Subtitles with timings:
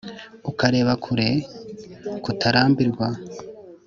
[0.49, 1.29] ukareba kure;
[2.23, 3.07] kutarambirwa;